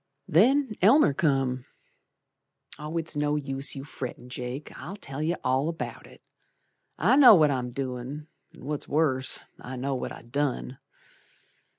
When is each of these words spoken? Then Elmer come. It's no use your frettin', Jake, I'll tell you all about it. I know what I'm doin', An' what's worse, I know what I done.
Then 0.27 0.71
Elmer 0.81 1.13
come. 1.13 1.65
It's 2.79 3.15
no 3.15 3.35
use 3.35 3.75
your 3.75 3.85
frettin', 3.85 4.29
Jake, 4.29 4.71
I'll 4.79 4.95
tell 4.95 5.21
you 5.21 5.35
all 5.43 5.69
about 5.69 6.07
it. 6.07 6.23
I 6.97 7.15
know 7.15 7.35
what 7.35 7.51
I'm 7.51 7.69
doin', 7.69 8.25
An' 8.51 8.65
what's 8.65 8.87
worse, 8.87 9.41
I 9.59 9.75
know 9.75 9.93
what 9.93 10.11
I 10.11 10.23
done. 10.23 10.79